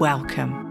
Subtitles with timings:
[0.00, 0.64] Welcome.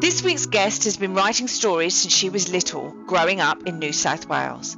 [0.00, 3.94] This week's guest has been writing stories since she was little, growing up in New
[3.94, 4.76] South Wales.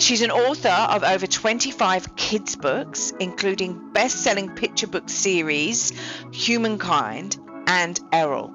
[0.00, 5.92] She's an author of over 25 kids' books, including best selling picture book series
[6.32, 8.52] Humankind and Errol.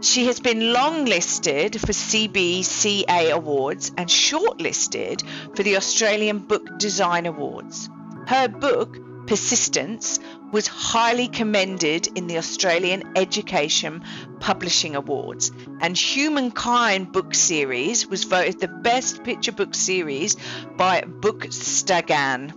[0.00, 5.22] She has been longlisted for CBCA Awards and shortlisted
[5.54, 7.88] for the Australian Book Design Awards.
[8.26, 10.20] Her book, Persistence,
[10.52, 14.04] was highly commended in the Australian Education
[14.38, 15.50] Publishing Awards,
[15.80, 20.36] and Humankind book series was voted the best picture book series
[20.76, 22.52] by Bookstagan.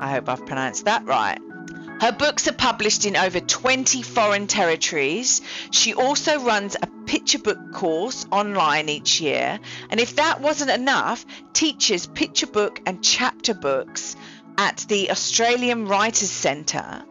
[0.00, 1.38] I hope I've pronounced that right.
[2.00, 5.42] Her books are published in over 20 foreign territories.
[5.72, 9.58] She also runs a picture book course online each year.
[9.90, 14.14] And if that wasn't enough, teaches picture book and chapter books
[14.58, 17.04] at the Australian Writers Centre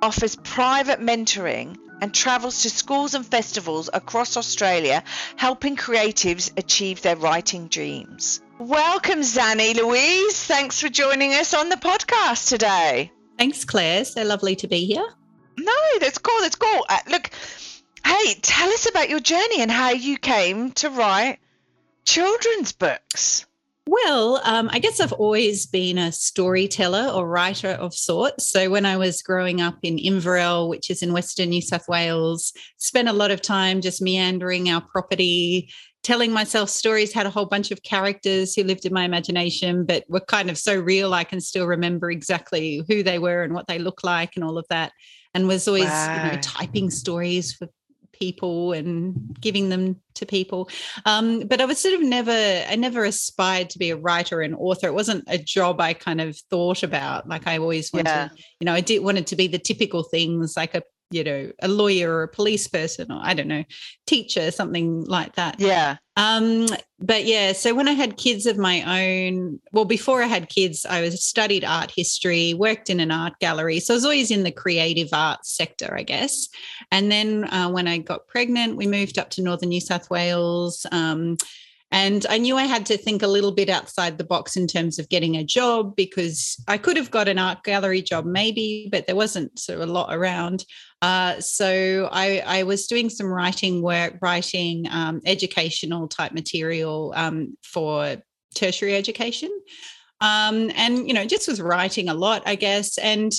[0.00, 5.04] offers private mentoring and travels to schools and festivals across Australia,
[5.36, 8.40] helping creatives achieve their writing dreams.
[8.58, 10.42] Welcome, Zanni Louise.
[10.42, 13.12] Thanks for joining us on the podcast today.
[13.38, 14.04] Thanks, Claire.
[14.06, 15.06] So lovely to be here.
[15.58, 16.40] No, that's cool.
[16.40, 16.86] That's cool.
[16.88, 17.30] Uh, look,
[18.04, 21.38] hey, tell us about your journey and how you came to write
[22.04, 23.44] children's books.
[23.88, 28.50] Well, um, I guess I've always been a storyteller or writer of sorts.
[28.50, 32.52] So when I was growing up in Inverell, which is in Western New South Wales,
[32.78, 35.70] spent a lot of time just meandering our property,
[36.02, 40.04] telling myself stories, had a whole bunch of characters who lived in my imagination, but
[40.08, 43.68] were kind of so real I can still remember exactly who they were and what
[43.68, 44.90] they look like and all of that.
[45.32, 46.24] And was always wow.
[46.24, 47.68] you know, typing stories for
[48.18, 50.68] people and giving them to people.
[51.04, 52.32] Um, but I was sort of never,
[52.68, 54.86] I never aspired to be a writer and author.
[54.86, 57.28] It wasn't a job I kind of thought about.
[57.28, 58.28] Like I always wanted, yeah.
[58.60, 61.68] you know, I did wanted to be the typical things like a you know a
[61.68, 63.64] lawyer or a police person or i don't know
[64.06, 65.58] teacher something like that.
[65.58, 65.96] Yeah.
[66.16, 66.66] Um
[66.98, 70.86] but yeah so when i had kids of my own well before i had kids
[70.88, 73.80] i was studied art history worked in an art gallery.
[73.80, 76.48] So i was always in the creative arts sector i guess.
[76.90, 80.86] And then uh, when i got pregnant we moved up to northern new south wales.
[80.90, 81.36] Um,
[81.92, 84.98] and I knew I had to think a little bit outside the box in terms
[84.98, 89.06] of getting a job because I could have got an art gallery job maybe, but
[89.06, 90.64] there wasn't of a lot around.
[91.00, 97.56] Uh, so I, I, was doing some writing work, writing um, educational type material um,
[97.62, 98.16] for
[98.54, 99.50] tertiary education.
[100.20, 102.98] Um, and, you know, just was writing a lot, I guess.
[102.98, 103.32] And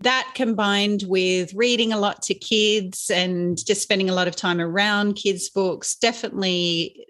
[0.00, 4.60] that combined with reading a lot to kids and just spending a lot of time
[4.60, 7.06] around kids' books definitely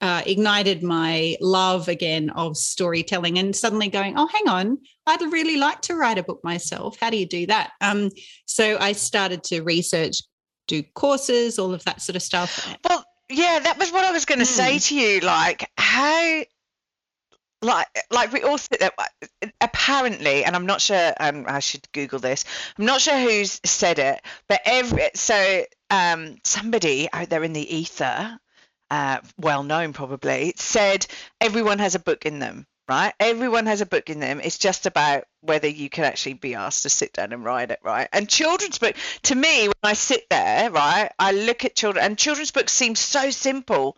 [0.00, 5.56] uh, ignited my love again of storytelling and suddenly going, oh, hang on, I'd really
[5.56, 6.96] like to write a book myself.
[7.00, 7.72] How do you do that?
[7.80, 8.10] Um,
[8.46, 10.22] so I started to research,
[10.66, 12.76] do courses, all of that sort of stuff.
[12.88, 14.48] Well, yeah, that was what I was going to mm.
[14.48, 15.20] say to you.
[15.20, 16.42] Like, how,
[17.60, 18.92] like, like we all sit there.
[19.60, 21.12] Apparently, and I'm not sure.
[21.18, 22.44] Um, I should Google this.
[22.78, 27.74] I'm not sure who's said it, but every so um somebody out there in the
[27.74, 28.38] ether
[28.90, 31.06] uh, well known probably, said
[31.40, 33.12] everyone has a book in them, right?
[33.20, 34.40] Everyone has a book in them.
[34.42, 37.80] It's just about whether you can actually be asked to sit down and write it,
[37.82, 38.08] right?
[38.12, 42.18] And children's book, to me, when I sit there, right, I look at children, and
[42.18, 43.96] children's books seem so simple,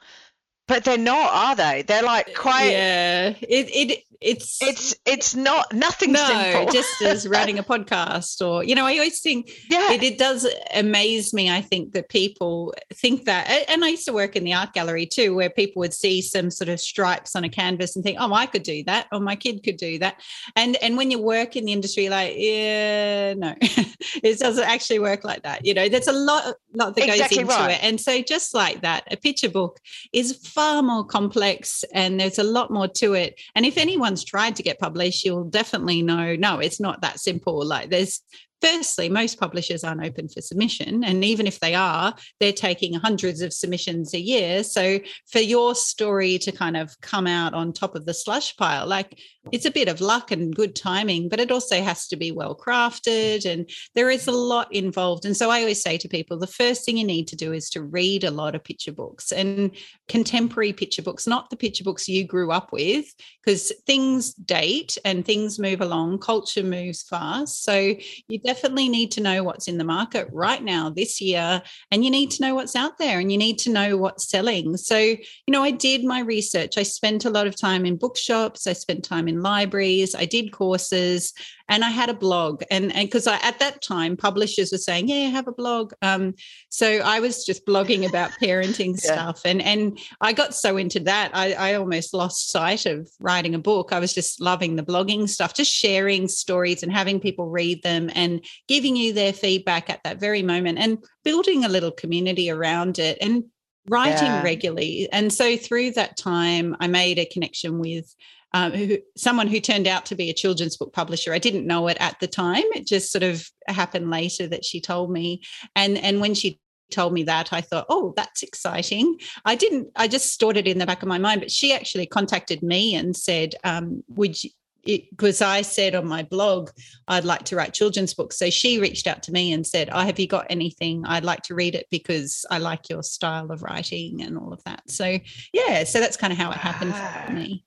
[0.67, 1.83] but they're not, are they?
[1.83, 2.71] They're like quite.
[2.71, 6.73] Yeah, it it it's it's it's not nothing no, simple.
[6.73, 9.93] just as writing a podcast or you know, I always think yeah.
[9.93, 11.51] it, it does amaze me.
[11.51, 15.07] I think that people think that, and I used to work in the art gallery
[15.07, 18.33] too, where people would see some sort of stripes on a canvas and think, oh,
[18.35, 20.21] I could do that, or my kid could do that.
[20.55, 25.25] And and when you work in the industry, like, yeah, no, it doesn't actually work
[25.25, 25.65] like that.
[25.65, 27.71] You know, there's a lot lot that exactly goes into right.
[27.73, 29.81] it, and so just like that, a picture book
[30.13, 33.41] is far more complex, and there's a lot more to it.
[33.55, 37.21] And if anyone anyone's tried to get published, you'll definitely know no, it's not that
[37.21, 37.65] simple.
[37.65, 38.23] Like there's
[38.61, 41.05] firstly, most publishers aren't open for submission.
[41.05, 44.63] And even if they are, they're taking hundreds of submissions a year.
[44.63, 48.87] So for your story to kind of come out on top of the slush pile,
[48.87, 49.19] like
[49.53, 52.55] it's a bit of luck and good timing, but it also has to be well
[52.55, 53.51] crafted.
[53.51, 55.25] And there is a lot involved.
[55.25, 57.71] And so I always say to people the first thing you need to do is
[57.71, 59.71] to read a lot of picture books and
[60.09, 63.07] contemporary picture books, not the picture books you grew up with,
[63.43, 67.65] because things date and things move along, culture moves fast.
[67.65, 67.95] So
[68.29, 71.63] you definitely need to know what's in the market right now this year,
[71.93, 74.77] and you need to know what's out there and you need to know what's selling.
[74.77, 76.77] So, you know, I did my research.
[76.77, 80.51] I spent a lot of time in bookshops, I spent time in libraries, I did
[80.51, 81.33] courses,
[81.71, 82.63] and I had a blog.
[82.71, 85.93] And and because I at that time publishers were saying, Yeah, have a blog.
[86.03, 86.35] Um,
[86.69, 89.13] so I was just blogging about parenting yeah.
[89.13, 89.43] stuff.
[89.47, 93.59] And and I got so into that, I, I almost lost sight of writing a
[93.59, 93.93] book.
[93.93, 98.11] I was just loving the blogging stuff, just sharing stories and having people read them
[98.15, 102.99] and giving you their feedback at that very moment and building a little community around
[102.99, 103.45] it and
[103.89, 104.43] writing yeah.
[104.43, 105.09] regularly.
[105.13, 108.15] And so through that time, I made a connection with
[108.53, 111.33] um, who, someone who turned out to be a children's book publisher.
[111.33, 112.65] I didn't know it at the time.
[112.75, 115.43] It just sort of happened later that she told me.
[115.77, 116.61] And and when she
[116.91, 120.79] told me that i thought oh that's exciting i didn't i just stored it in
[120.79, 124.51] the back of my mind but she actually contacted me and said um, would you
[124.85, 126.71] because I said on my blog
[127.09, 128.39] I'd like to write children's books.
[128.39, 131.05] So she reached out to me and said, "Oh, have you got anything?
[131.05, 134.63] I'd like to read it because I like your style of writing and all of
[134.65, 135.19] that." So
[135.53, 137.65] yeah, so that's kind of how it happened for me.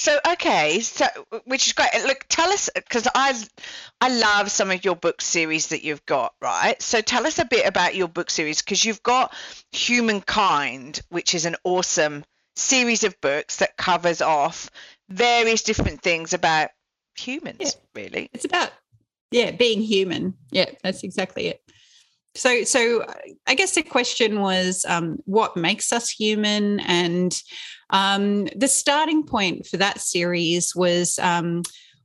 [0.00, 1.04] So okay, so
[1.44, 1.90] which is great.
[2.06, 3.38] Look, tell us because I
[4.00, 6.80] I love some of your book series that you've got, right?
[6.80, 9.34] So tell us a bit about your book series because you've got
[9.72, 12.24] Humankind, which is an awesome
[12.56, 14.70] series of books that covers off
[15.10, 16.70] various different things about
[17.14, 17.58] humans.
[17.60, 17.70] Yeah.
[17.94, 18.72] Really, it's about
[19.30, 20.32] yeah being human.
[20.50, 21.62] Yeah, that's exactly it.
[22.34, 23.04] So, so
[23.46, 26.80] I guess the question was, um, what makes us human?
[26.80, 27.36] And
[27.90, 31.62] um, the starting point for that series was um,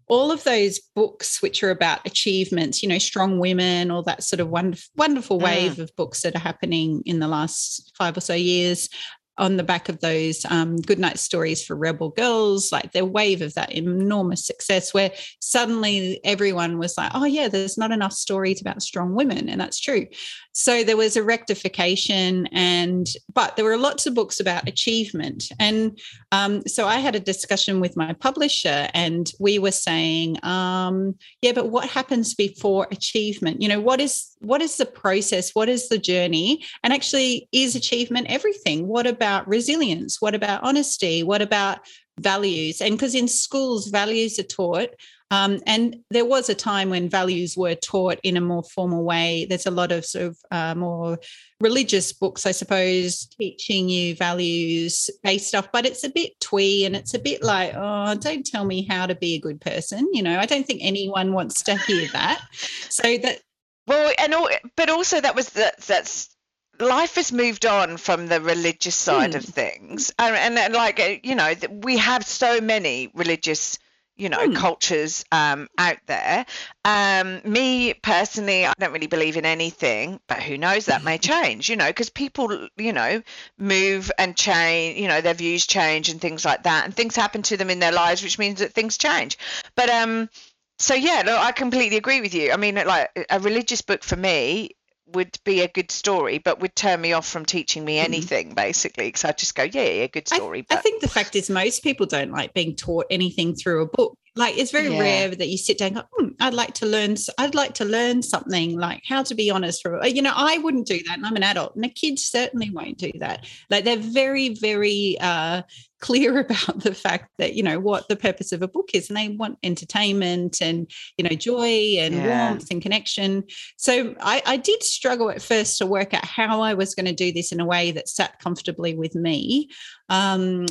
[0.08, 4.40] all of those books which are about achievements, you know, strong women, all that sort
[4.40, 5.44] of wonderful, wonderful mm.
[5.44, 5.80] wave mm.
[5.80, 8.90] of books that are happening in the last five or so years
[9.38, 13.54] on the back of those um, goodnight stories for rebel girls, like their wave of
[13.56, 18.82] that enormous success, where suddenly everyone was like, oh, yeah, there's not enough stories about
[18.82, 19.50] strong women.
[19.50, 20.08] And that's true.
[20.54, 25.52] So there was a rectification, and but there were lots of books about achievement.
[25.60, 26.00] And
[26.32, 31.52] um, so I had a discussion with my publisher, and we were saying, um, yeah,
[31.52, 33.62] but what happens before achievement?
[33.62, 35.52] You know, what is what is the process?
[35.54, 36.64] What is the journey?
[36.84, 38.88] And actually, is achievement everything?
[38.88, 40.22] What about resilience?
[40.22, 41.24] What about honesty?
[41.24, 41.80] What about
[42.20, 42.82] values?
[42.82, 44.90] And because in schools, values are taught.
[45.32, 49.48] Um, and there was a time when values were taught in a more formal way.
[49.50, 51.18] There's a lot of sort of uh, more
[51.60, 56.96] religious books, I suppose, teaching you values based off, but it's a bit twee and
[56.96, 60.08] it's a bit like, oh, don't tell me how to be a good person.
[60.14, 62.46] You know, I don't think anyone wants to hear that.
[62.90, 63.40] So that
[63.88, 66.35] well, and all, but also that was that that's
[66.80, 69.36] life has moved on from the religious side mm.
[69.36, 73.78] of things, and, and, and like uh, you know we have so many religious
[74.16, 74.56] you know mm.
[74.56, 76.46] cultures um, out there.
[76.84, 81.70] Um, me personally, I don't really believe in anything, but who knows that may change,
[81.70, 83.22] you know, because people, you know,
[83.58, 87.42] move and change, you know, their views change and things like that, and things happen
[87.44, 89.38] to them in their lives, which means that things change.
[89.76, 90.30] But um,
[90.78, 92.52] so yeah, no, I completely agree with you.
[92.52, 94.72] I mean, like a religious book for me
[95.14, 98.06] would be a good story, but would turn me off from teaching me mm-hmm.
[98.06, 98.56] anything mm.
[98.56, 100.60] basically, because I just go, yeah, yeah, good story.
[100.60, 100.78] I, but...
[100.80, 104.18] I, think the fact is most people don't like being taught anything through a book.
[104.36, 105.00] Like it's very yeah.
[105.00, 107.86] rare that you sit down and go, hmm, I'd like to learn, I'd like to
[107.86, 109.82] learn something like how to be honest.
[109.82, 112.70] For you know, I wouldn't do that, and I'm an adult, and the kids certainly
[112.70, 113.46] won't do that.
[113.70, 115.62] Like they're very, very uh,
[116.02, 119.18] clear about the fact that you know what the purpose of a book is and
[119.18, 122.50] they want entertainment and you know joy and yeah.
[122.50, 123.44] warmth and connection
[123.78, 127.14] so I, I, did struggle at first to work out how i was going to
[127.14, 129.70] do this in a way that sat comfortably with me
[130.10, 130.68] um,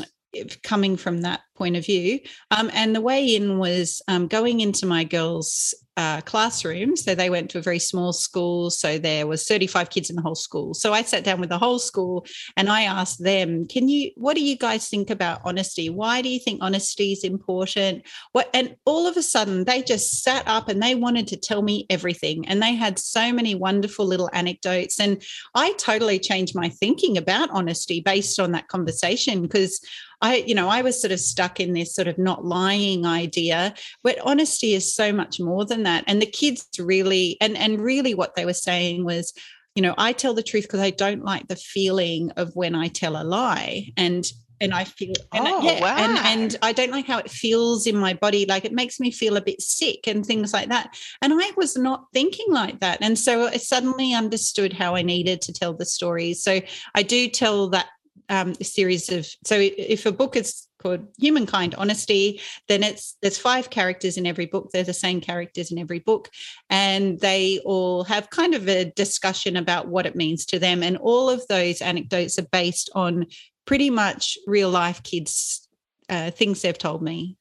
[0.63, 2.21] coming from that point of view.
[2.51, 6.97] Um, and the way in was um, going into my girls' uh, classroom.
[6.97, 8.71] So they went to a very small school.
[8.71, 10.75] So there was 35 kids in the whole school.
[10.75, 14.11] So I sat down with the whole school and I asked them, "Can you?
[14.17, 15.91] What do you guys think about honesty?
[15.91, 18.51] Why do you think honesty is important?" What?
[18.53, 21.87] And all of a sudden, they just sat up and they wanted to tell me
[21.89, 22.47] everything.
[22.49, 24.99] And they had so many wonderful little anecdotes.
[24.99, 25.23] And
[25.55, 29.81] I totally changed my thinking about honesty based on that conversation because
[30.25, 33.05] I, you know, I was sort of stuck stuck in this sort of not lying
[33.07, 33.75] idea.
[34.03, 36.05] But honesty is so much more than that.
[36.07, 39.33] And the kids really, and and really, what they were saying was,
[39.75, 42.89] you know, I tell the truth because I don't like the feeling of when I
[42.89, 43.93] tell a lie.
[43.97, 44.25] And
[44.61, 45.97] and I feel and Oh, yeah, wow.
[45.99, 48.47] and and I don't like how it feels in my body.
[48.47, 50.97] Like it makes me feel a bit sick and things like that.
[51.21, 52.99] And I was not thinking like that.
[53.03, 56.43] And so I suddenly understood how I needed to tell the stories.
[56.43, 56.61] So
[56.95, 57.87] I do tell that
[58.31, 63.71] um, series of so if a book is called humankind honesty then it's there's five
[63.71, 64.71] characters in every book.
[64.73, 66.31] They're the same characters in every book.
[66.71, 70.83] And they all have kind of a discussion about what it means to them.
[70.83, 73.27] And all of those anecdotes are based on
[73.67, 75.69] pretty much real life kids
[76.09, 77.37] uh, things they've told me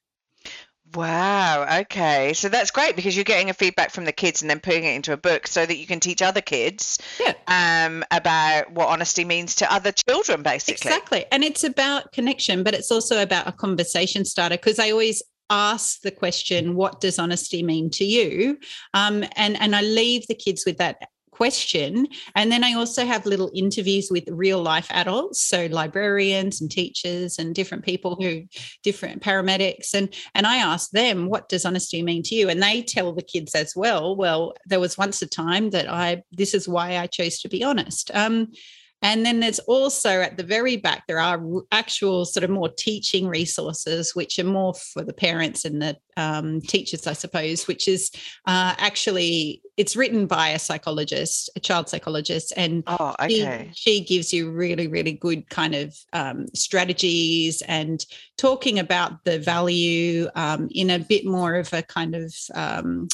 [0.96, 1.80] Wow.
[1.82, 2.34] Okay.
[2.34, 4.96] So that's great because you're getting a feedback from the kids and then putting it
[4.96, 7.34] into a book so that you can teach other kids Yeah.
[7.48, 10.90] um, about what honesty means to other children, basically.
[10.90, 11.26] Exactly.
[11.32, 16.02] And it's about connection, but it's also about a conversation starter because I always ask
[16.02, 18.58] the question, what does honesty mean to you?
[18.94, 20.98] Um, and, and I leave the kids with that
[21.34, 22.08] question.
[22.36, 27.40] And then I also have little interviews with real life adults, so librarians and teachers
[27.40, 28.44] and different people who
[28.84, 29.94] different paramedics.
[29.94, 32.50] And and I ask them what does honesty mean to you?
[32.50, 36.24] And they tell the kids as well well there was once a time that I
[36.32, 38.12] this is why I chose to be honest.
[38.14, 38.52] Um
[39.04, 41.40] and then there's also at the very back, there are
[41.72, 46.62] actual sort of more teaching resources, which are more for the parents and the um,
[46.62, 48.10] teachers, I suppose, which is
[48.48, 52.54] uh, actually, it's written by a psychologist, a child psychologist.
[52.56, 53.72] And Oh, she- okay.
[53.76, 58.06] she, gives you really, really good kind of um, strategies and
[58.38, 63.08] talking about the value um, in a bit more of a kind of um,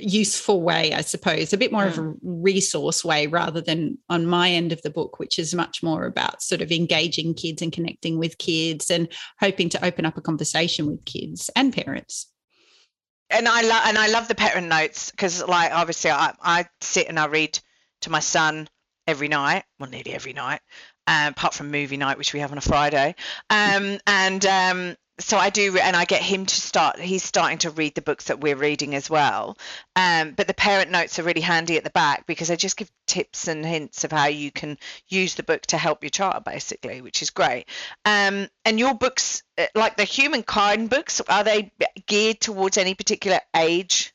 [0.00, 4.50] useful way, I suppose, a bit more of a resource way rather than on my
[4.50, 8.18] end of the book, which is much more about sort of engaging kids and connecting
[8.18, 9.08] with kids and
[9.40, 12.30] hoping to open up a conversation with kids and parents.
[13.30, 17.08] and I love and I love the parent notes because like obviously I, I sit
[17.08, 17.58] and I read
[18.02, 18.68] to my son
[19.06, 20.60] every night, well nearly every night,
[21.06, 23.14] um, apart from movie night which we have on a Friday,
[23.50, 26.98] um, and um, so I do and I get him to start.
[26.98, 29.56] He's starting to read the books that we're reading as well,
[29.94, 32.90] um, but the parent notes are really handy at the back because they just give
[33.06, 34.78] tips and hints of how you can
[35.08, 37.66] use the book to help your child basically, which is great.
[38.04, 41.70] Um, and your books, uh, like the humankind books, are they
[42.06, 44.13] geared towards any particular age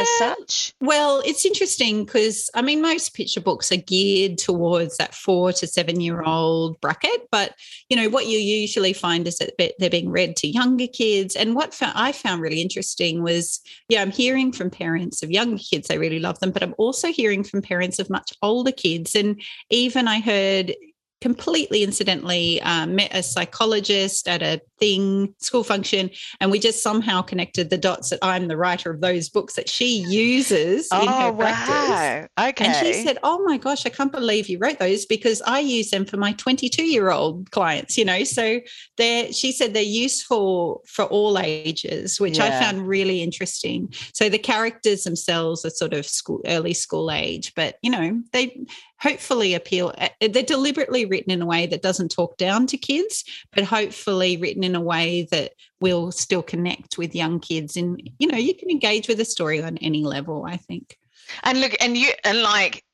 [0.00, 0.74] as such?
[0.80, 5.66] Well, it's interesting because I mean, most picture books are geared towards that four to
[5.66, 7.54] seven year old bracket, but
[7.88, 11.36] you know what you usually find is that they're being read to younger kids.
[11.36, 15.88] And what I found really interesting was, yeah, I'm hearing from parents of younger kids
[15.88, 19.40] they really love them, but I'm also hearing from parents of much older kids, and
[19.70, 20.74] even I heard
[21.20, 26.10] completely incidentally uh, met a psychologist at a thing school function
[26.40, 29.68] and we just somehow connected the dots that i'm the writer of those books that
[29.68, 32.48] she uses in her Oh practice wow!
[32.48, 32.64] Okay.
[32.64, 35.90] and she said, Oh my gosh, I can't believe you wrote those because I use
[35.90, 38.24] them for my 22 year old clients, you know.
[38.24, 38.60] So
[38.96, 43.92] they're, she said they're useful for all ages, which I found really interesting.
[44.12, 48.64] So the characters themselves are sort of school, early school age, but you know, they
[49.00, 49.92] hopefully appeal.
[49.98, 54.36] uh, They're deliberately written in a way that doesn't talk down to kids, but hopefully
[54.36, 57.76] written in a way that will still connect with young kids.
[57.76, 60.96] And, you know, you can engage with a story on any level, I think.
[61.42, 62.84] and look, and you, and like,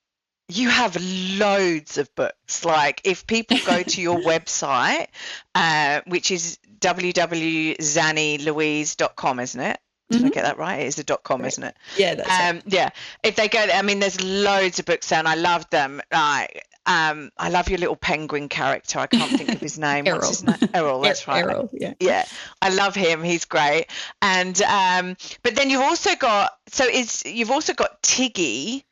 [0.48, 0.94] you have
[1.38, 2.66] loads of books.
[2.66, 5.06] Like, if people go to your website,
[5.54, 9.78] uh, which is www.zannilouise.com, isn't it?
[10.10, 10.32] Did I Mhm.
[10.32, 10.80] get that right?
[10.80, 11.48] It is a dot com, Right.
[11.48, 11.76] isn't it?
[11.98, 12.40] Yeah, that's it.
[12.56, 12.90] um yeah
[13.22, 16.66] if they go i mean there's loads of books there and i love them like
[16.86, 20.44] um i love your little penguin character i can't think of his name what's his
[20.44, 21.94] name errol that's right Errol, yeah.
[22.00, 22.24] yeah
[22.60, 23.86] i love him he's great
[24.20, 28.84] and um but then you've also got so is you've also got tiggy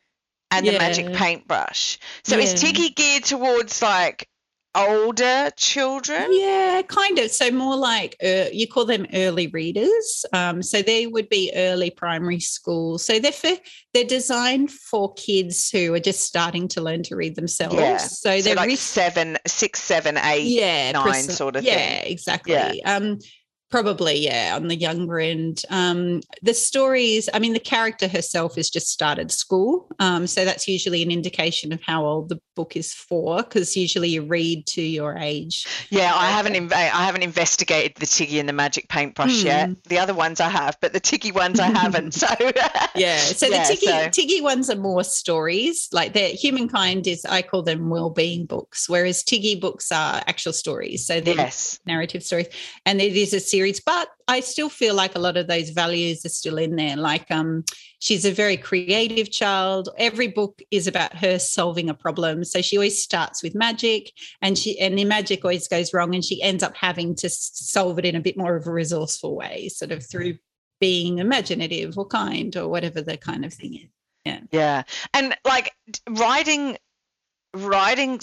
[0.51, 2.59] and the magic paintbrush so is Yeah.
[2.71, 4.29] tiggy geared towards like
[4.75, 7.31] older children Yeah, kind of.
[7.31, 10.25] So more like uh, you call them early readers.
[10.33, 12.99] Um, so they would be early primary school.
[12.99, 13.53] So they're for,
[13.93, 17.75] they're designed for kids who are just starting to learn to read themselves.
[17.75, 17.99] Yeah.
[17.99, 22.13] So so they're like ris- seven six seven eight yeah, nine sort of yeah, thing.
[22.13, 22.83] exactly.
[22.85, 23.19] Um,
[23.73, 25.63] Probably, yeah, on the younger end.
[25.71, 29.89] Um, the stories, I mean, the character herself has just started school.
[29.99, 34.11] Um, so that's usually an indication of how old the book is for, because usually
[34.11, 35.67] you read to your age.
[35.89, 39.47] Yeah, I haven't I haven't investigated the Tiggy and the magic paintbrush Hmm.
[39.47, 39.71] yet.
[39.85, 42.13] The other ones I have, but the Tiggy ones I haven't.
[42.23, 42.27] So
[42.95, 43.17] Yeah.
[43.17, 45.89] So Yeah, the Tiggy, so- Tiggy ones are more stories.
[45.93, 51.07] Like the humankind is, I call them well-being books, whereas Tiggy books are actual stories.
[51.07, 51.81] So they're yes.
[51.87, 52.49] narrative stories
[52.85, 56.25] and it is a series but i still feel like a lot of those values
[56.25, 57.65] are still in there like um
[57.99, 62.77] she's a very creative child every book is about her solving a problem so she
[62.77, 66.63] always starts with magic and she and the magic always goes wrong and she ends
[66.63, 70.05] up having to solve it in a bit more of a resourceful way sort of
[70.05, 70.35] through
[70.81, 73.89] being imaginative or kind or whatever the kind of thing is
[74.25, 74.41] Yeah.
[74.51, 74.83] Yeah.
[75.15, 75.73] And like
[76.11, 76.77] writing
[77.55, 78.21] writing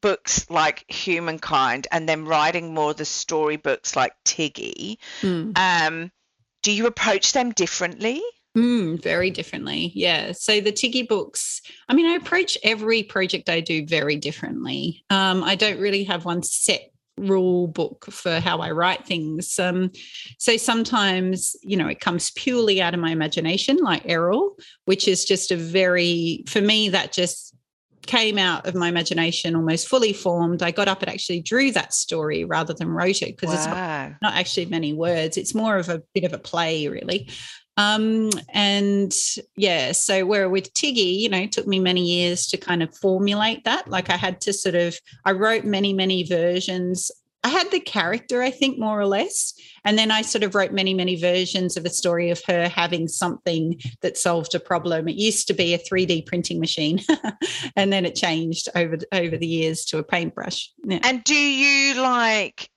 [0.00, 4.98] books like Humankind and then writing more the story books like Tiggy,
[5.56, 6.10] um,
[6.62, 8.22] do you approach them differently?
[8.56, 9.92] Mm, very differently.
[9.94, 10.32] Yeah.
[10.32, 15.04] So the Tiggy books, I mean, I approach every project I do very differently.
[15.08, 19.58] Um, I don't really have one set rule book for how I write things.
[19.58, 19.90] Um,
[20.38, 24.56] so sometimes, you know, it comes purely out of my imagination, like Errol,
[24.86, 27.49] which is just a very, for me, that just
[28.10, 30.64] came out of my imagination almost fully formed.
[30.64, 33.76] I got up and actually drew that story rather than wrote it because it's not
[34.20, 35.36] not actually many words.
[35.36, 37.28] It's more of a bit of a play, really.
[37.76, 39.12] Um, and
[39.56, 42.94] yeah, so where with Tiggy, you know, it took me many years to kind of
[42.96, 43.88] formulate that.
[43.88, 47.10] Like I had to sort of, I wrote many, many versions.
[47.42, 49.54] I had the character, I think, more or less.
[49.84, 53.08] And then I sort of wrote many, many versions of a story of her having
[53.08, 55.08] something that solved a problem.
[55.08, 57.00] It used to be a 3D printing machine,
[57.76, 60.70] and then it changed over over the years to a paintbrush.
[60.84, 60.98] Yeah.
[61.02, 62.68] And do you like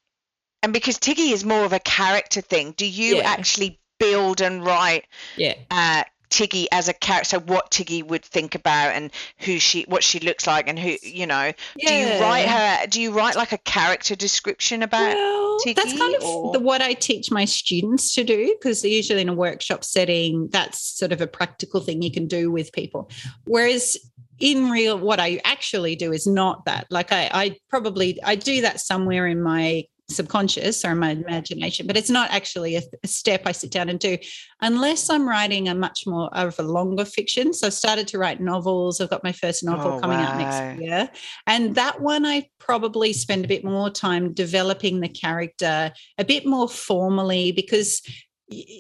[0.64, 3.24] and because Tiggy is more of a character thing, do you Yeah.
[3.30, 5.06] actually build and write
[5.38, 5.54] yeah.
[5.70, 10.20] uh Tiggy as a character, what Tiggy would think about and who she, what she
[10.20, 11.54] looks like, and who you know.
[11.78, 12.88] Do you write her?
[12.88, 15.14] Do you write like a character description about?
[15.14, 18.84] Well, that's Tiggy, kind of or- the, what I teach my students to do because
[18.84, 22.74] usually in a workshop setting, that's sort of a practical thing you can do with
[22.74, 23.12] people.
[23.46, 23.96] Whereas
[24.40, 26.88] in real, what I actually do is not that.
[26.90, 31.98] Like I, I probably I do that somewhere in my subconscious or my imagination, but
[31.98, 34.18] it's not actually a, a step I sit down and do
[34.62, 37.54] unless I'm writing a much more of a longer fiction.
[37.54, 39.00] So I've started to write novels.
[39.00, 41.10] I've got my first novel Oh, coming out next year.
[41.48, 46.46] And that one I probably spend a bit more time developing the character a bit
[46.46, 48.02] more formally because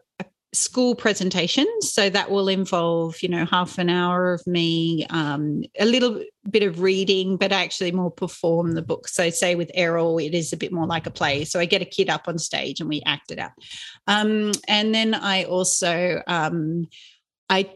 [0.57, 1.93] school presentations.
[1.93, 6.63] So that will involve, you know, half an hour of me, um, a little bit
[6.63, 9.07] of reading, but actually more perform the book.
[9.07, 11.45] So say with Errol, it is a bit more like a play.
[11.45, 13.51] So I get a kid up on stage and we act it out.
[14.07, 16.87] Um, and then I also um,
[17.49, 17.69] I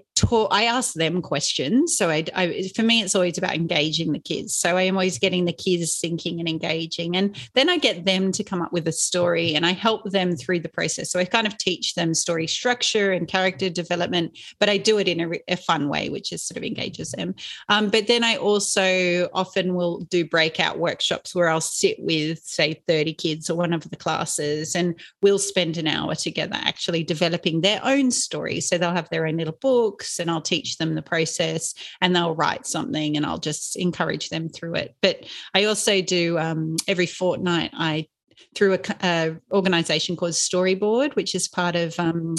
[0.51, 1.95] i ask them questions.
[1.95, 4.55] So I, I, for me it's always about engaging the kids.
[4.55, 7.15] So i am always getting the kids thinking and engaging.
[7.15, 10.35] And then i get them to come up with a story and i help them
[10.35, 11.11] through the process.
[11.11, 15.07] So i kind of teach them story structure and character development but i do it
[15.07, 17.35] in a, a fun way which is sort of engages them.
[17.69, 22.81] Um, but then i also often will do breakout workshops where i'll sit with say
[22.87, 27.61] 30 kids or one of the classes and we'll spend an hour together actually developing
[27.61, 28.59] their own story.
[28.61, 32.35] So they'll have their own little books and I'll teach them the process and they'll
[32.35, 34.95] write something and I'll just encourage them through it.
[35.01, 38.07] But I also do um, every fortnight, I
[38.55, 42.35] through a, a, organization called Storyboard, which is part of um,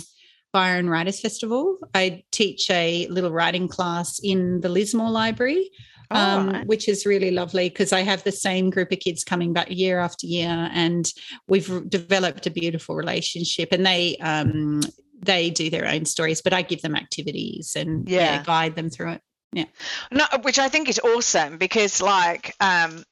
[0.53, 1.79] Byron Writers Festival.
[1.95, 5.71] I teach a little writing class in the Lismore Library.
[6.15, 9.55] Oh, um, which is really lovely because I have the same group of kids coming
[9.55, 11.11] back year after year, and
[11.49, 13.71] we've developed a beautiful relationship.
[13.73, 14.83] And they um,
[15.23, 18.37] they do their own stories, but I give them activities and yeah.
[18.37, 19.23] yeah guide them through it.
[19.53, 19.67] Yeah.
[20.11, 23.05] No, which I think is awesome because like um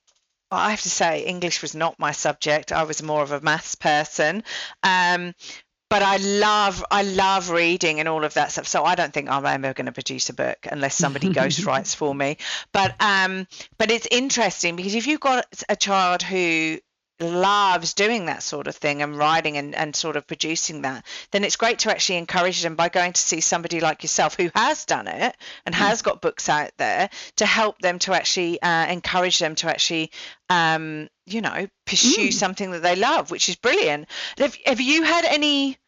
[0.51, 2.73] I have to say English was not my subject.
[2.73, 4.43] I was more of a maths person.
[4.83, 5.35] Um
[5.91, 8.67] but I love I love reading and all of that stuff.
[8.67, 11.95] So I don't think I'm ever going to produce a book unless somebody ghost writes
[11.95, 12.39] for me.
[12.73, 13.47] But um,
[13.77, 16.79] but it's interesting because if you've got a child who
[17.21, 21.45] loves doing that sort of thing and writing and, and sort of producing that, then
[21.45, 24.85] it's great to actually encourage them by going to see somebody like yourself who has
[24.85, 25.79] done it and mm.
[25.79, 30.11] has got books out there to help them to actually uh, encourage them to actually,
[30.49, 32.33] um, you know, pursue mm.
[32.33, 34.09] something that they love, which is brilliant.
[34.39, 35.79] Have, have you had any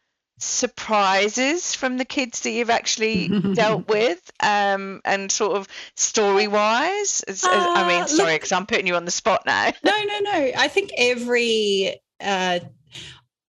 [0.43, 7.23] surprises from the kids that you've actually dealt with um, and sort of story wise
[7.27, 10.51] uh, i mean sorry because i'm putting you on the spot now no no no
[10.57, 12.59] i think every uh,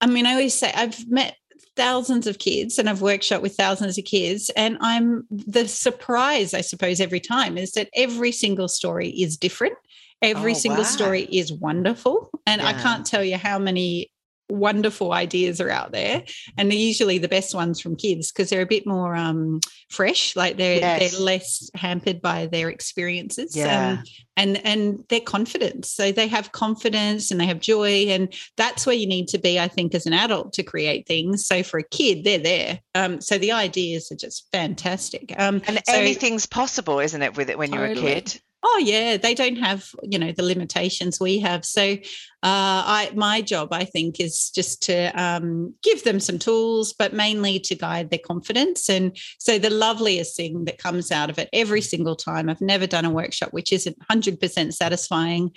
[0.01, 1.35] i mean i always say i've met
[1.75, 4.49] thousands of kids and I've workshop with thousands of kids.
[4.57, 9.75] And I'm the surprise, I suppose, every time is that every single story is different.
[10.21, 10.89] Every oh, single wow.
[10.89, 12.31] story is wonderful.
[12.47, 12.69] And yeah.
[12.69, 14.11] I can't tell you how many
[14.49, 16.23] wonderful ideas are out there
[16.57, 20.35] and they're usually the best ones from kids because they're a bit more um, fresh
[20.35, 21.11] like they're yes.
[21.11, 23.97] they're less hampered by their experiences yeah.
[23.97, 24.03] Um,
[24.37, 28.95] and and they're confident so they have confidence and they have joy and that's where
[28.95, 31.83] you need to be i think as an adult to create things so for a
[31.83, 36.99] kid they're there um, so the ideas are just fantastic um, and so, anything's possible
[36.99, 37.99] isn't it with it when totally.
[37.99, 41.95] you're a kid oh yeah they don't have you know the limitations we have so
[42.43, 47.11] uh, I my job I think is just to um, give them some tools, but
[47.11, 48.89] mainly to guide their confidence.
[48.89, 52.85] And so the loveliest thing that comes out of it every single time, I've never
[52.85, 55.51] done a workshop which isn't hundred percent satisfying,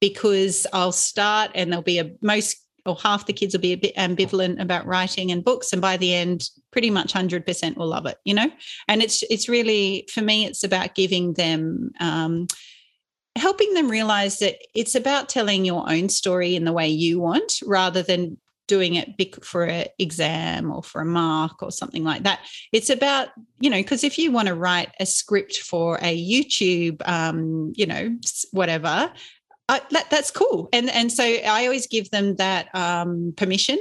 [0.00, 3.76] because I'll start and there'll be a most or half the kids will be a
[3.76, 8.06] bit ambivalent about writing and books and by the end pretty much 100% will love
[8.06, 8.50] it you know
[8.88, 12.46] and it's it's really for me it's about giving them um,
[13.36, 17.60] helping them realize that it's about telling your own story in the way you want
[17.66, 22.40] rather than doing it for an exam or for a mark or something like that.
[22.72, 23.28] It's about,
[23.60, 27.86] you know, because if you want to write a script for a YouTube, um, you
[27.86, 28.16] know,
[28.52, 29.12] whatever,
[29.68, 30.68] uh, that, that's cool.
[30.72, 33.78] And and so I always give them that um, permission,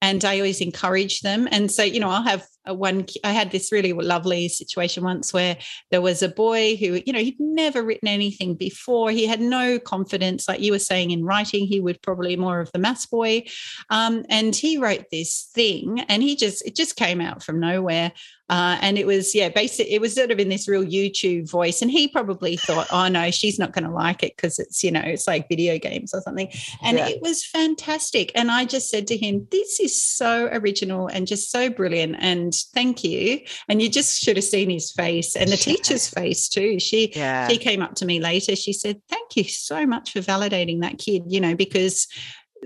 [0.00, 1.48] and I always encourage them.
[1.50, 3.06] And so you know, I'll have one.
[3.24, 5.56] I had this really lovely situation once where
[5.90, 9.10] there was a boy who you know he'd never written anything before.
[9.10, 11.66] He had no confidence, like you were saying in writing.
[11.66, 13.44] He would probably more of the maths boy,
[13.88, 18.12] um, and he wrote this thing, and he just it just came out from nowhere.
[18.50, 19.86] Uh, and it was, yeah, basic.
[19.88, 21.80] It was sort of in this real YouTube voice.
[21.80, 24.90] And he probably thought, oh no, she's not going to like it because it's, you
[24.90, 26.50] know, it's like video games or something.
[26.82, 27.08] And yeah.
[27.08, 28.30] it was fantastic.
[28.34, 32.16] And I just said to him, this is so original and just so brilliant.
[32.18, 33.40] And thank you.
[33.70, 35.76] And you just should have seen his face and the yeah.
[35.76, 36.78] teacher's face too.
[36.78, 37.48] She, yeah.
[37.48, 38.54] she came up to me later.
[38.54, 42.06] She said, thank you so much for validating that kid, you know, because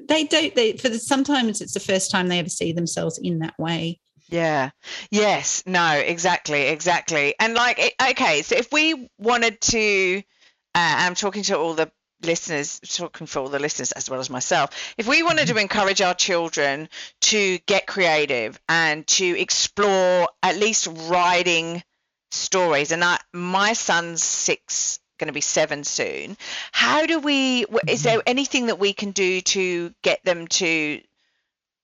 [0.09, 3.39] they don't, they, for the, sometimes it's the first time they ever see themselves in
[3.39, 4.01] that way.
[4.29, 4.71] Yeah.
[5.11, 5.63] Yes.
[5.67, 5.93] No.
[5.93, 6.63] Exactly.
[6.69, 7.35] Exactly.
[7.39, 8.43] And like, okay.
[8.43, 10.23] So if we wanted to,
[10.75, 11.91] uh, I'm talking to all the
[12.23, 14.95] listeners, talking for all the listeners as well as myself.
[14.97, 15.61] If we wanted to mm-hmm.
[15.61, 16.89] encourage our children
[17.23, 21.83] to get creative and to explore at least writing
[22.31, 26.37] stories, and I, my son's six going to be seven soon.
[26.73, 27.61] How do we?
[27.61, 28.03] Is mm-hmm.
[28.03, 31.01] there anything that we can do to get them to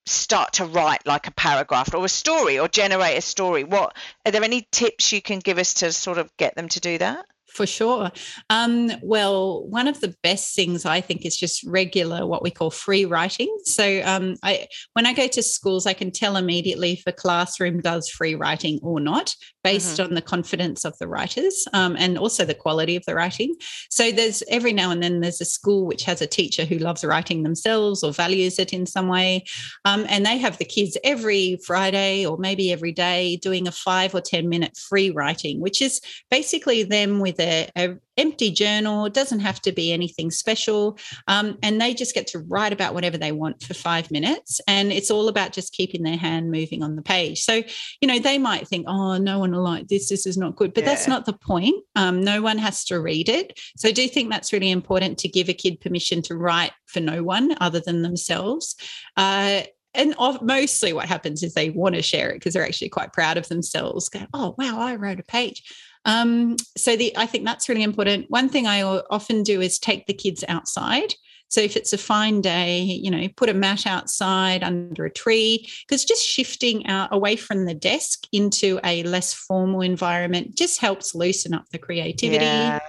[0.07, 4.33] start to write like a paragraph or a story or generate a story what are
[4.33, 7.25] there any tips you can give us to sort of get them to do that
[7.53, 8.11] For sure.
[8.49, 12.71] Um, well, one of the best things I think is just regular, what we call
[12.71, 13.55] free writing.
[13.65, 17.81] So, um, I when I go to schools, I can tell immediately if a classroom
[17.81, 20.09] does free writing or not, based mm-hmm.
[20.09, 23.55] on the confidence of the writers um, and also the quality of the writing.
[23.91, 27.05] So, there's every now and then there's a school which has a teacher who loves
[27.05, 29.45] writing themselves or values it in some way,
[29.85, 34.15] um, and they have the kids every Friday or maybe every day doing a five
[34.15, 39.07] or ten minute free writing, which is basically them with a empty journal.
[39.07, 40.99] It doesn't have to be anything special.
[41.29, 44.61] Um, and they just get to write about whatever they want for five minutes.
[44.69, 47.43] And it's all about just keeping their hand moving on the page.
[47.43, 47.63] So,
[48.01, 50.09] you know, they might think, oh, no one will like this.
[50.09, 50.75] This is not good.
[50.75, 50.91] But yeah.
[50.91, 51.83] that's not the point.
[51.97, 53.59] Um, no one has to read it.
[53.77, 57.01] So I do think that's really important to give a kid permission to write for
[57.01, 58.77] no one other than themselves.
[59.17, 59.63] Uh,
[59.95, 63.37] and mostly what happens is they want to share it because they're actually quite proud
[63.37, 64.09] of themselves.
[64.09, 65.63] Go, oh wow, I wrote a page.
[66.05, 68.27] Um, so the I think that's really important.
[68.29, 71.15] One thing I often do is take the kids outside.
[71.49, 75.69] So if it's a fine day, you know, put a mat outside under a tree,
[75.87, 81.15] because just shifting out away from the desk into a less formal environment just helps
[81.15, 82.43] loosen up the creativity.
[82.43, 82.81] Yeah.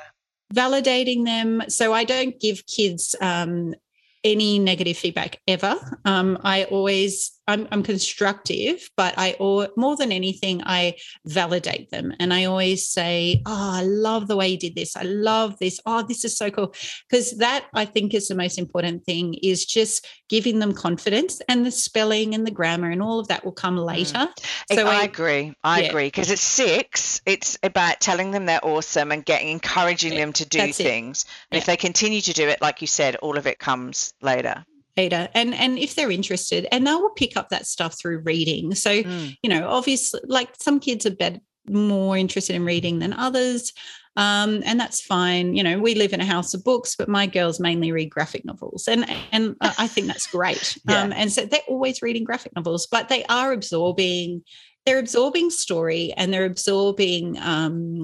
[0.53, 1.63] Validating them.
[1.67, 3.75] So I don't give kids um,
[4.23, 5.75] any negative feedback ever.
[6.05, 12.13] Um, I always I'm, I'm constructive, but I or more than anything, I validate them.
[12.19, 14.95] And I always say, Oh, I love the way you did this.
[14.95, 15.79] I love this.
[15.85, 16.73] Oh, this is so cool.
[17.09, 21.65] Because that I think is the most important thing is just giving them confidence and
[21.65, 23.85] the spelling and the grammar and all of that will come mm.
[23.85, 24.29] later.
[24.71, 24.75] Mm.
[24.75, 25.53] So I, I, agree.
[25.63, 25.89] I yeah.
[25.89, 26.07] agree.
[26.07, 30.45] Because at six, it's about telling them they're awesome and getting encouraging yeah, them to
[30.45, 31.25] do things.
[31.51, 31.59] And yeah.
[31.59, 34.65] if they continue to do it, like you said, all of it comes later.
[34.97, 35.29] Ada.
[35.33, 38.75] And and if they're interested, and they will pick up that stuff through reading.
[38.75, 39.37] So, mm.
[39.41, 43.71] you know, obviously like some kids are better more interested in reading than others.
[44.15, 45.55] Um, and that's fine.
[45.55, 48.45] You know, we live in a house of books, but my girls mainly read graphic
[48.45, 50.77] novels, and and I think that's great.
[50.87, 51.01] yeah.
[51.01, 54.43] um, and so they're always reading graphic novels, but they are absorbing.
[54.85, 58.03] They're absorbing story, and they're absorbing um,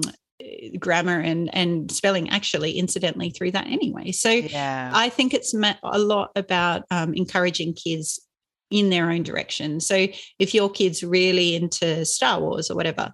[0.78, 4.90] grammar and and spelling actually incidentally through that anyway so yeah.
[4.94, 8.20] i think it's a lot about um, encouraging kids
[8.70, 10.06] in their own direction so
[10.38, 13.12] if your kids really into star wars or whatever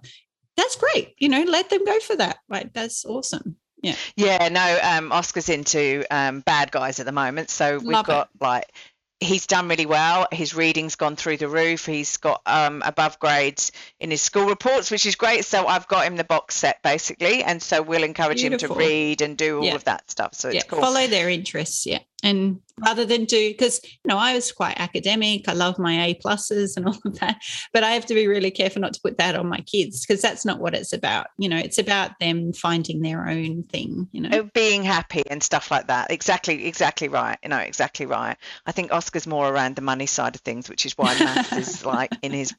[0.55, 4.79] that's great you know let them go for that right that's awesome yeah yeah no
[4.83, 8.41] um oscar's into um bad guys at the moment so we've Love got it.
[8.41, 8.71] like
[9.19, 10.27] he's done really well.
[10.31, 11.85] His reading's gone through the roof.
[11.85, 15.45] He's got um, above grades in his school reports, which is great.
[15.45, 18.75] So I've got him the box set basically, and so we'll encourage Beautiful.
[18.75, 19.75] him to read and do all yeah.
[19.75, 20.33] of that stuff.
[20.35, 20.57] So yeah.
[20.57, 20.79] it's cool.
[20.79, 25.47] Follow their interests, yeah and rather than do because you know i was quite academic
[25.47, 27.37] i love my a pluses and all of that
[27.73, 30.21] but i have to be really careful not to put that on my kids because
[30.21, 34.21] that's not what it's about you know it's about them finding their own thing you
[34.21, 34.49] know?
[34.53, 36.11] Being happy and stuff like that.
[36.11, 37.37] Exactly exactly right.
[37.43, 38.37] You know exactly right.
[38.65, 41.85] I think oscar's more around the money side of things which is why maths is
[41.97, 42.53] like in his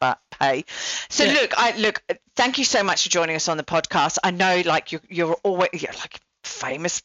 [0.00, 0.64] but pay.
[1.08, 1.32] So yeah.
[1.34, 2.02] look i look
[2.34, 4.18] thank you so much for joining us on the podcast.
[4.22, 7.02] I know like you're, you're always you're like famous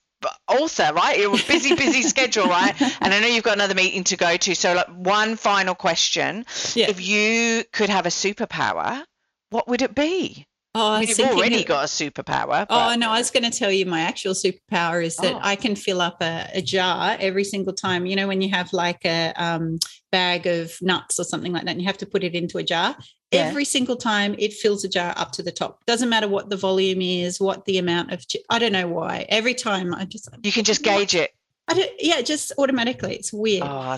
[0.48, 4.04] also right you're a busy busy schedule right and i know you've got another meeting
[4.04, 6.90] to go to so like one final question yeah.
[6.90, 9.04] if you could have a superpower
[9.50, 12.66] what would it be Oh, I mean, you've already got a superpower.
[12.66, 12.68] But...
[12.70, 15.40] Oh no, I was going to tell you my actual superpower is that oh.
[15.42, 18.06] I can fill up a, a, jar every single time.
[18.06, 19.80] You know, when you have like a um,
[20.14, 22.64] bag of nuts or something like that, and you have to put it into a
[22.64, 22.96] jar,
[23.32, 23.42] yeah.
[23.42, 25.84] every single time it fills a jar up to the top.
[25.86, 29.26] Doesn't matter what the volume is what the amount of i don't know why.
[29.30, 31.32] Every time i just you can just gauge it
[31.72, 33.16] I don't, yeah, just automatically.
[33.16, 33.64] It's weird.
[33.66, 33.98] Oh,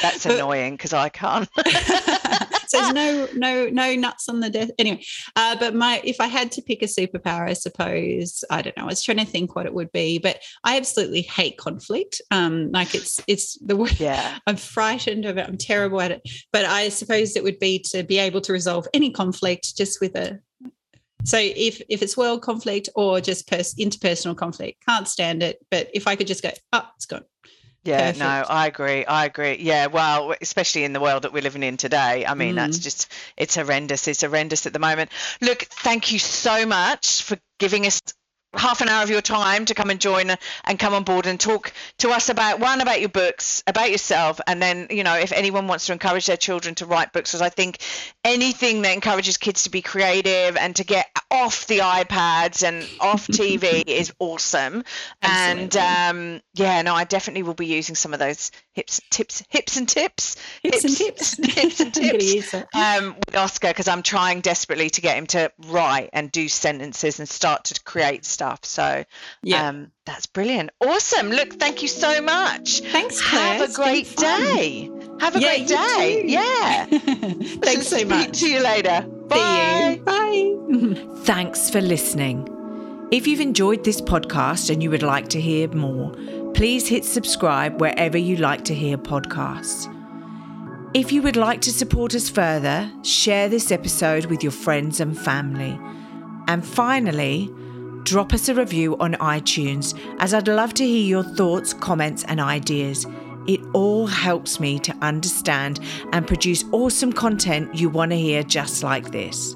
[0.00, 1.48] that's annoying because I can't.
[2.66, 4.72] so there's no no no nuts on the desk.
[4.78, 5.04] Anyway,
[5.36, 8.84] uh, but my if I had to pick a superpower, I suppose I don't know.
[8.84, 12.22] I was trying to think what it would be, but I absolutely hate conflict.
[12.30, 13.98] Um, like it's it's the word.
[14.00, 15.46] Yeah, I'm frightened of it.
[15.46, 16.22] I'm terrible at it.
[16.52, 20.16] But I suppose it would be to be able to resolve any conflict just with
[20.16, 20.40] a
[21.24, 25.58] so if if it's world conflict or just pers- interpersonal conflict, can't stand it.
[25.70, 27.24] But if I could just go, oh, it's gone.
[27.84, 28.18] Yeah, Perfect.
[28.18, 29.04] no, I agree.
[29.04, 29.58] I agree.
[29.60, 32.24] Yeah, well, especially in the world that we're living in today.
[32.24, 32.56] I mean, mm.
[32.56, 34.08] that's just, it's horrendous.
[34.08, 35.10] It's horrendous at the moment.
[35.42, 38.00] Look, thank you so much for giving us
[38.56, 40.30] half an hour of your time to come and join
[40.64, 44.40] and come on board and talk to us about one about your books about yourself
[44.46, 47.42] and then you know if anyone wants to encourage their children to write books because
[47.42, 47.78] i think
[48.24, 53.26] anything that encourages kids to be creative and to get off the iPads and off
[53.28, 54.84] TV is awesome.
[55.22, 59.76] And um, yeah, no, I definitely will be using some of those hips, tips, hips
[59.76, 64.40] and tips, hips, hips and tips, hips and tips um, with Oscar because I'm trying
[64.40, 68.64] desperately to get him to write and do sentences and start to create stuff.
[68.64, 69.04] So
[69.42, 69.68] yeah.
[69.68, 70.70] Um, that's brilliant.
[70.82, 71.30] Awesome.
[71.30, 72.80] Look, thank you so much.
[72.80, 73.58] Thanks, Claire.
[73.58, 74.90] Have a great day.
[75.20, 76.22] Have a yeah, great day.
[76.22, 76.28] Too.
[76.28, 76.84] Yeah.
[77.62, 78.40] Thanks so much.
[78.40, 79.06] to you later.
[79.28, 80.00] Bye.
[80.04, 80.56] Bye.
[81.24, 82.48] Thanks for listening.
[83.10, 86.12] If you've enjoyed this podcast and you would like to hear more,
[86.54, 89.90] please hit subscribe wherever you like to hear podcasts.
[90.94, 95.18] If you would like to support us further, share this episode with your friends and
[95.18, 95.78] family.
[96.46, 97.50] And finally,
[98.04, 102.40] drop us a review on iTunes as I'd love to hear your thoughts, comments, and
[102.40, 103.06] ideas.
[103.46, 105.80] It all helps me to understand
[106.12, 109.54] and produce awesome content you want to hear just like this.